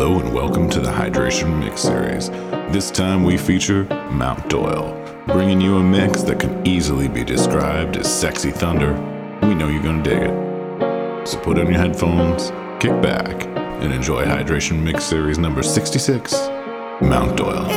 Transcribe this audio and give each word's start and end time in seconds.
Hello 0.00 0.18
and 0.18 0.32
welcome 0.32 0.70
to 0.70 0.80
the 0.80 0.88
Hydration 0.88 1.60
Mix 1.60 1.82
Series. 1.82 2.30
This 2.72 2.90
time 2.90 3.22
we 3.22 3.36
feature 3.36 3.84
Mount 4.10 4.48
Doyle, 4.48 4.94
bringing 5.26 5.60
you 5.60 5.76
a 5.76 5.82
mix 5.82 6.22
that 6.22 6.40
can 6.40 6.66
easily 6.66 7.06
be 7.06 7.22
described 7.22 7.98
as 7.98 8.10
sexy 8.10 8.50
thunder. 8.50 8.94
We 9.42 9.54
know 9.54 9.68
you're 9.68 9.82
gonna 9.82 10.02
dig 10.02 10.22
it. 10.22 11.28
So 11.28 11.38
put 11.40 11.58
on 11.58 11.66
your 11.66 11.76
headphones, 11.76 12.50
kick 12.80 12.98
back, 13.02 13.44
and 13.82 13.92
enjoy 13.92 14.24
Hydration 14.24 14.82
Mix 14.82 15.04
Series 15.04 15.36
number 15.36 15.62
66, 15.62 16.32
Mount 17.02 17.36
Doyle. 17.36 17.68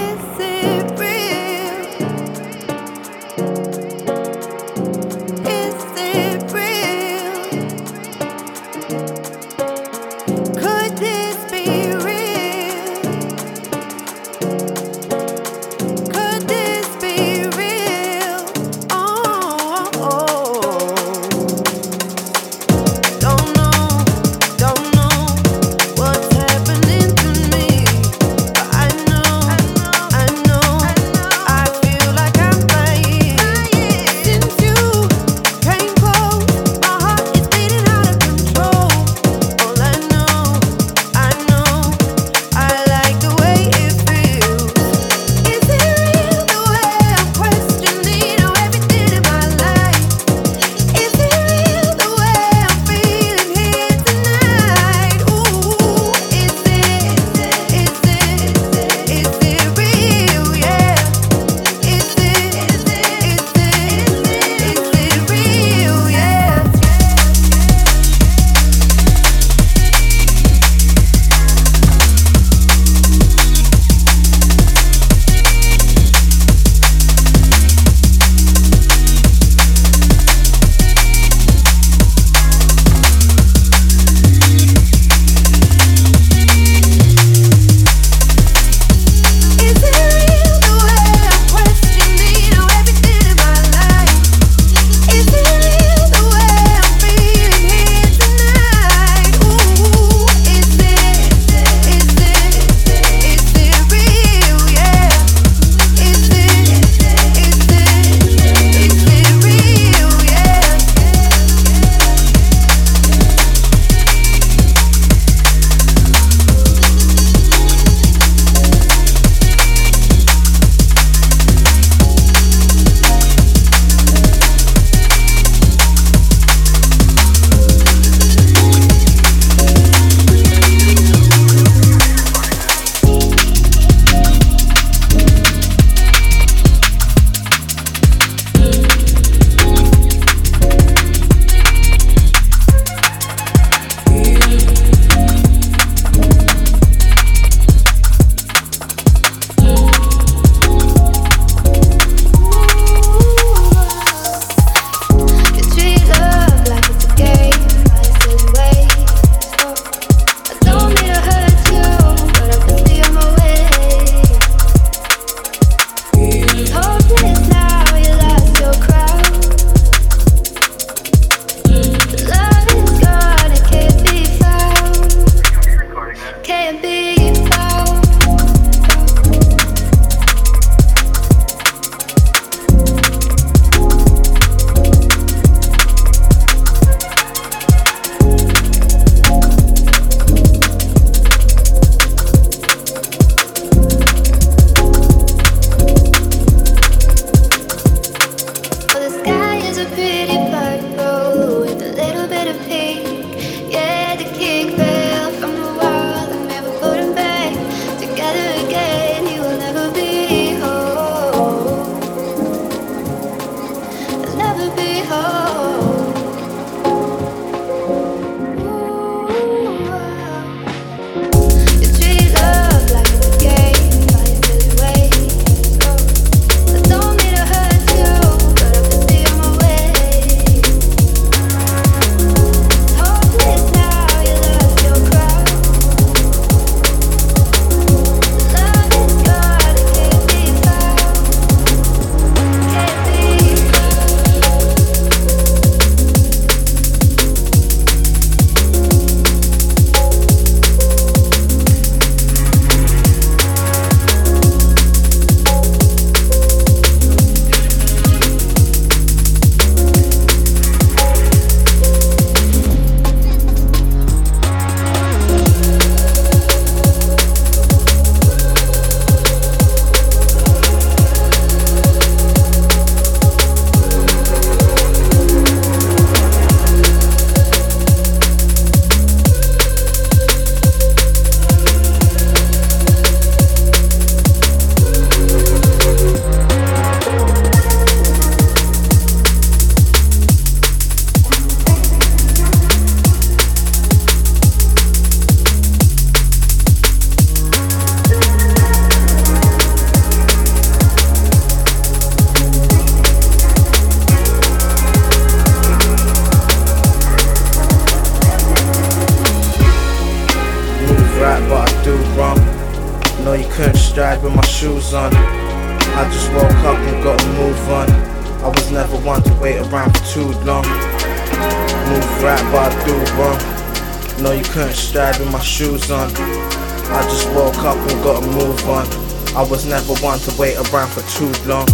To 330.24 330.36
wait 330.40 330.56
around 330.56 330.90
for 330.90 331.02
too 331.10 331.32
long. 331.48 331.68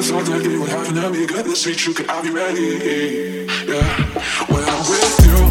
I 0.00 0.02
thought 0.02 0.24
that 0.24 0.46
it 0.46 0.58
would 0.58 0.70
happen 0.70 0.94
to 0.94 1.10
me. 1.10 1.26
Goodness 1.26 1.62
sweet, 1.62 1.84
you 1.84 1.92
could 1.92 2.08
I 2.08 2.22
be 2.22 2.30
ready? 2.30 3.46
Yeah, 3.68 3.84
when 4.48 4.64
I'm 4.64 4.80
with 4.88 5.26
you. 5.26 5.49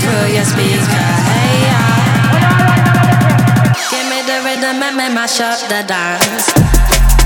through 0.00 0.34
your 0.34 0.44
speaker. 0.44 1.06
Hey, 1.30 1.62
yeah. 1.66 1.88
Give 3.90 4.06
me 4.10 4.22
the 4.22 4.38
rhythm 4.44 4.82
and 4.82 4.96
me 4.96 5.08
mash 5.14 5.40
up 5.40 5.58
the 5.68 5.82
dance. 5.86 7.17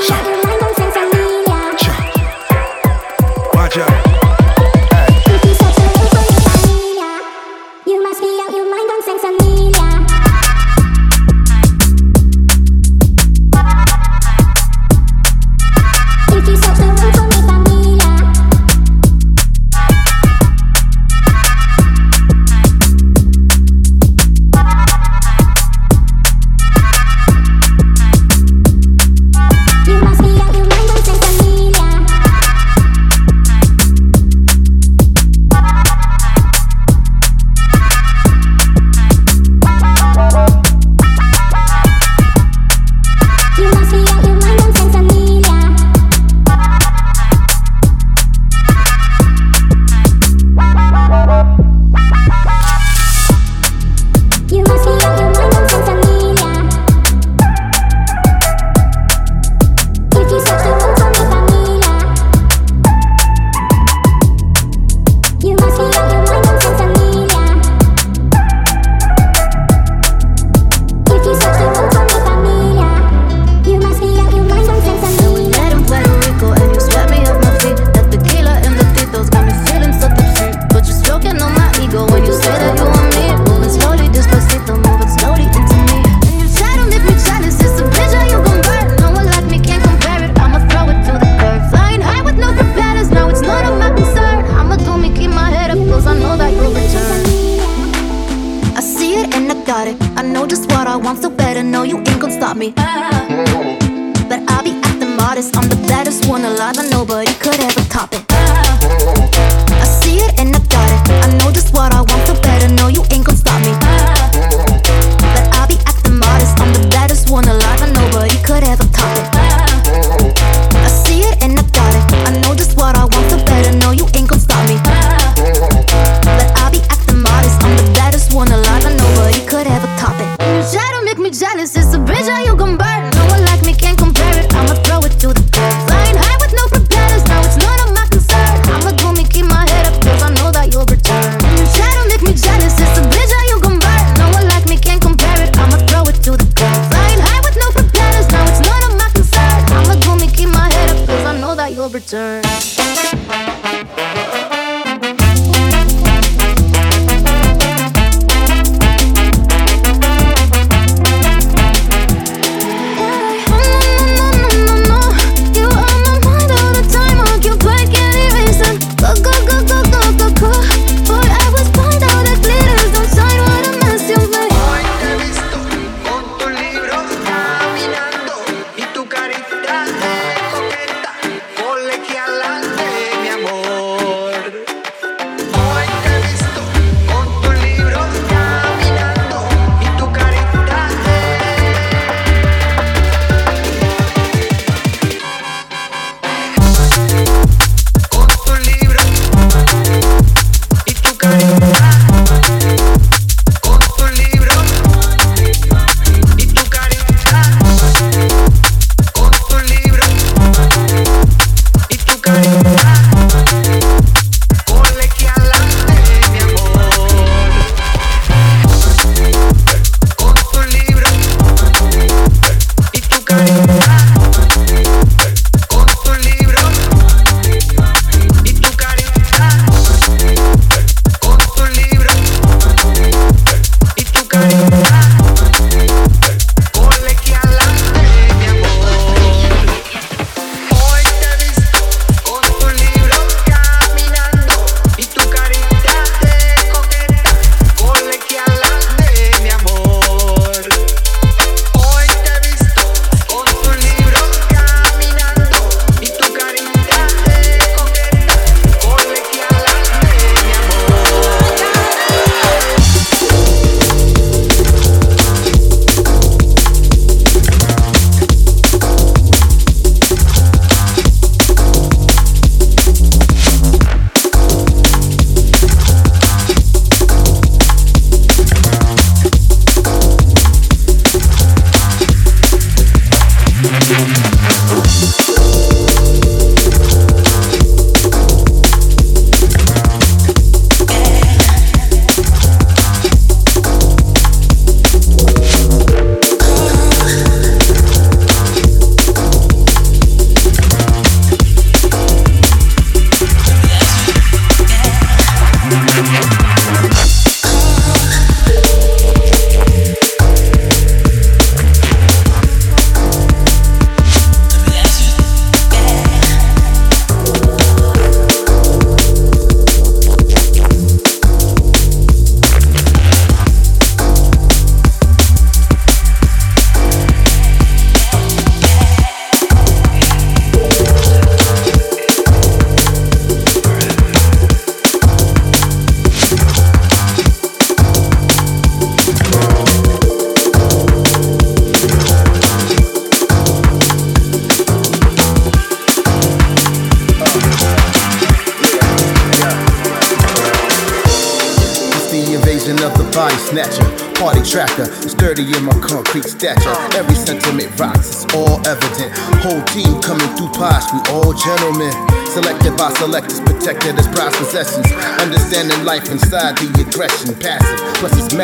Listen, 0.00 0.29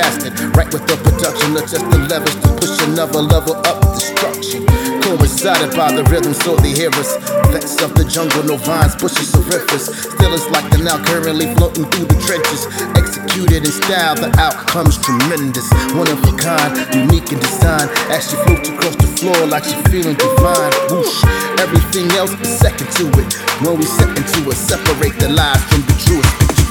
Right 0.06 0.70
with 0.70 0.86
the 0.86 0.94
production, 1.02 1.58
of 1.58 1.66
just 1.66 1.82
the 1.90 1.98
levers 2.06 2.38
to 2.38 2.48
push 2.54 2.78
another 2.86 3.18
level 3.18 3.58
up 3.66 3.82
destruction. 3.90 4.62
Coincided 5.02 5.74
by 5.74 5.90
the 5.90 6.06
rhythm, 6.06 6.32
so 6.32 6.54
the 6.56 6.70
hearers. 6.70 7.10
us. 7.10 7.18
Flex 7.50 7.82
of 7.82 7.90
the 7.98 8.06
jungle, 8.06 8.46
no 8.46 8.56
vines, 8.56 8.94
bushes, 8.94 9.34
or 9.34 9.42
rivers. 9.50 9.90
Still, 9.90 10.30
it's 10.30 10.46
like 10.54 10.70
the 10.70 10.78
now 10.78 11.02
currently 11.10 11.50
floating 11.58 11.90
through 11.90 12.06
the 12.06 12.18
trenches. 12.22 12.70
Executed 12.94 13.66
in 13.66 13.74
style, 13.74 14.14
the 14.14 14.30
outcome's 14.38 14.94
tremendous. 15.02 15.66
One 15.98 16.06
of 16.06 16.22
a 16.22 16.32
kind, 16.38 16.70
unique 16.94 17.34
in 17.34 17.42
design. 17.42 17.90
As 18.14 18.30
she 18.30 18.38
floats 18.46 18.70
across 18.70 18.94
the 19.02 19.10
floor, 19.18 19.38
like 19.50 19.66
she 19.66 19.74
feeling 19.90 20.14
divine. 20.14 20.70
Whoosh, 20.86 21.26
everything 21.58 22.06
else 22.14 22.30
is 22.38 22.54
second 22.62 22.86
to 23.02 23.10
it. 23.18 23.34
When 23.58 23.74
we 23.74 23.84
step 23.90 24.14
into 24.14 24.46
it, 24.46 24.54
separate 24.54 25.18
the 25.18 25.34
lies 25.34 25.58
from 25.66 25.82
the 25.82 25.96
truest 25.98 26.65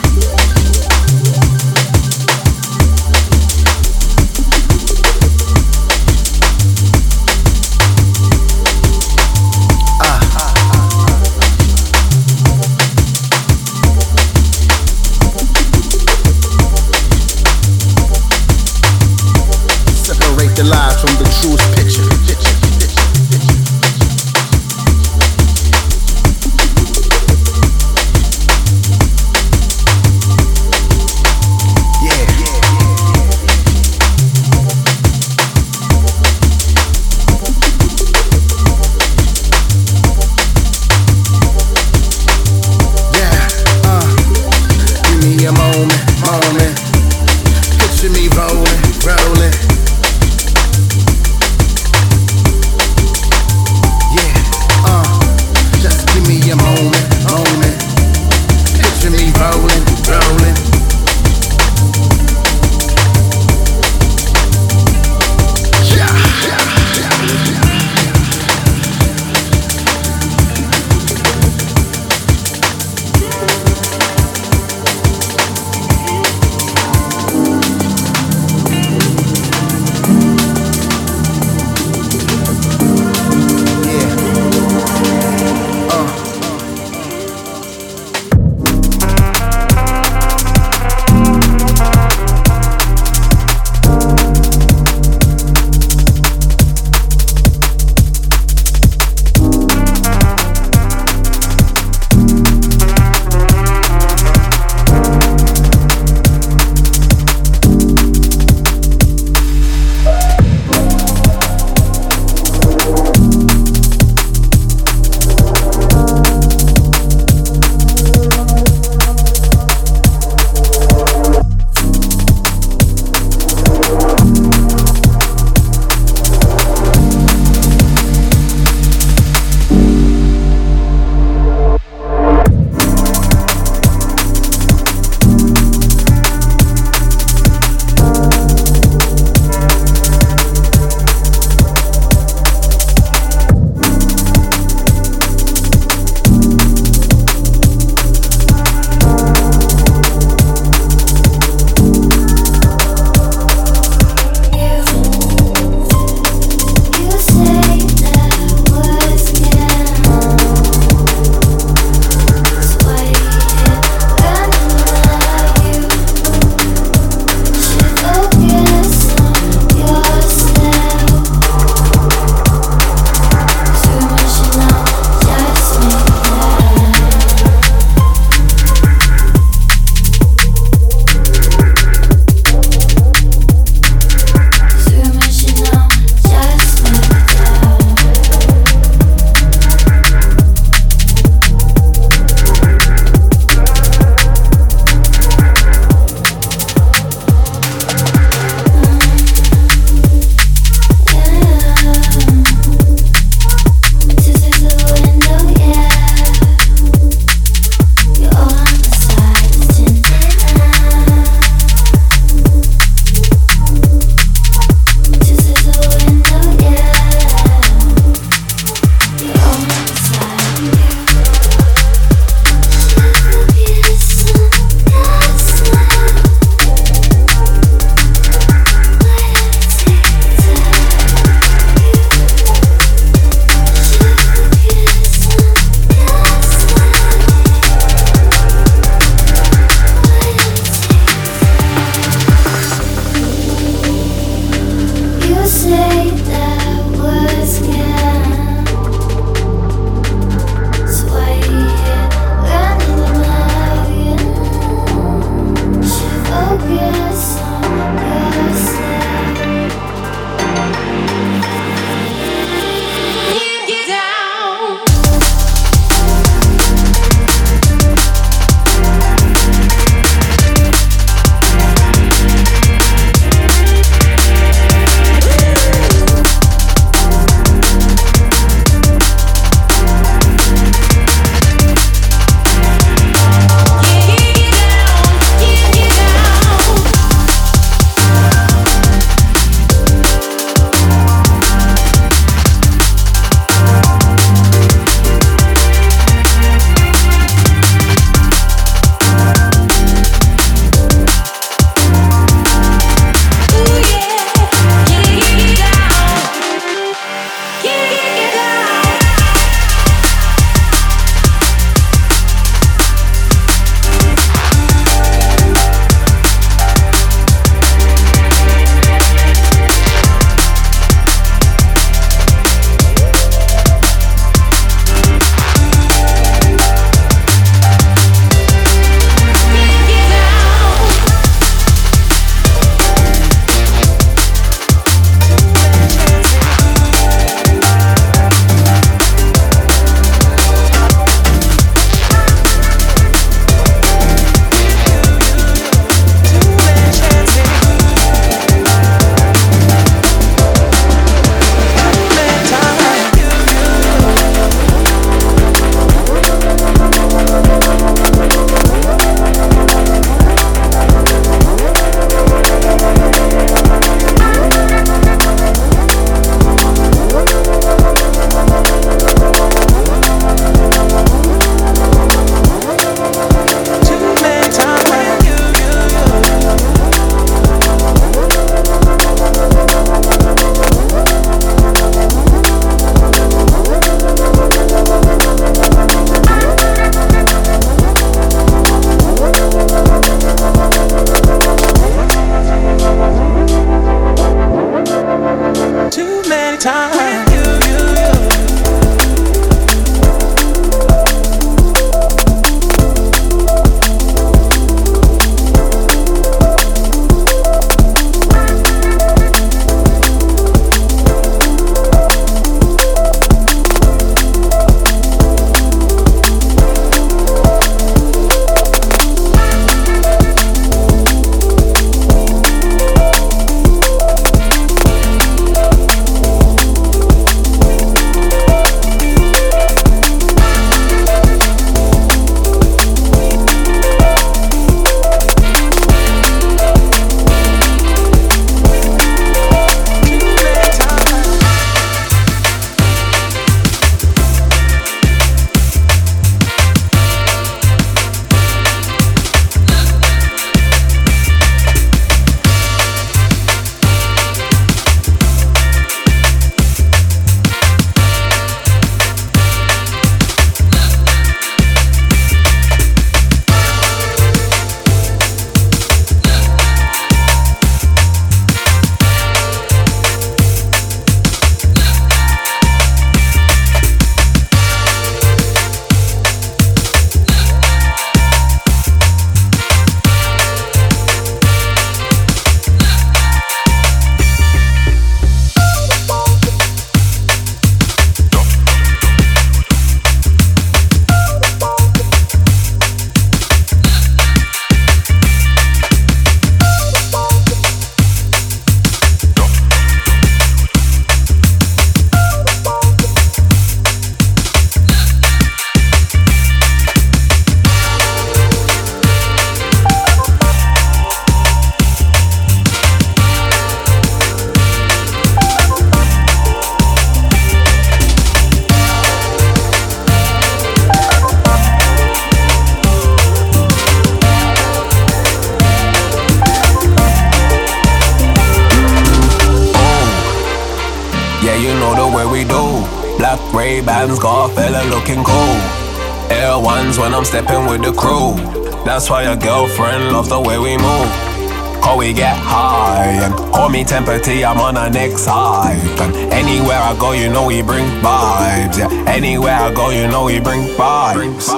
I'm 544.23 544.59
on 544.59 544.77
an 544.77 544.93
next 544.93 545.25
hype. 545.25 545.75
And 545.99 546.15
anywhere 546.31 546.79
I 546.79 546.97
go, 546.97 547.11
you 547.11 547.29
know 547.29 547.47
we 547.47 547.61
bring 547.61 547.85
vibes. 548.01 548.77
Yeah, 548.77 548.89
anywhere 549.07 549.55
I 549.55 549.73
go, 549.73 549.89
you 549.89 550.07
know 550.07 550.25
we 550.25 550.39
bring 550.39 550.61
vibes. 550.77 551.54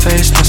face 0.00 0.39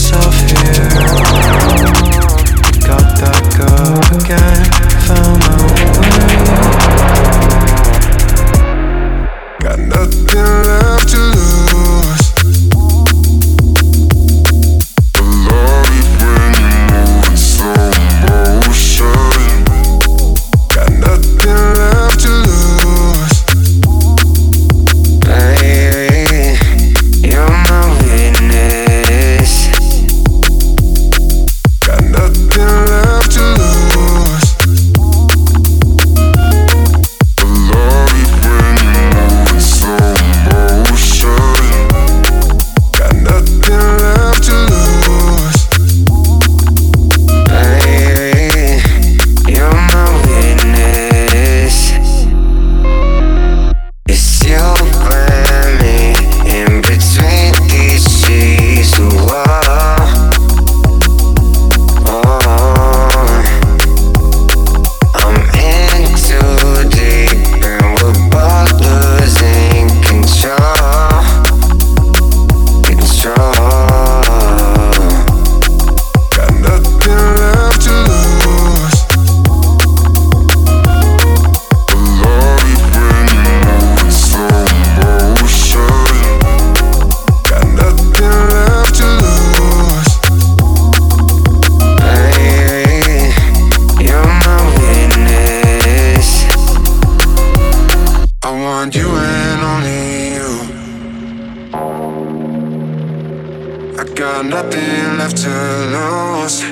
I 104.01 104.03
got 104.15 104.45
nothing 104.47 105.17
left 105.19 105.37
to 105.43 105.49
lose. 105.93 106.63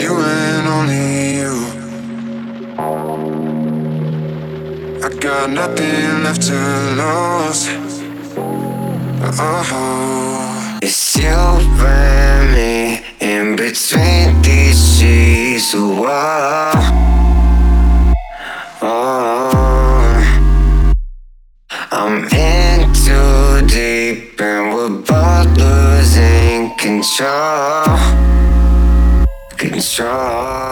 You 0.00 0.14
and 0.16 0.68
only 0.68 1.34
you. 1.38 1.54
I 5.04 5.08
got 5.18 5.50
nothing 5.50 6.22
left 6.22 6.42
to 6.42 6.60
lose. 7.00 7.68
Oh, 9.40 10.78
it's 10.80 11.16
you 11.16 11.26
and 11.26 12.52
me 12.54 13.02
in 13.18 13.56
between 13.56 14.40
these 14.40 14.98
sheets. 15.00 15.74
Whoa. 15.74 16.99
control, 27.20 27.98
control. 29.58 30.69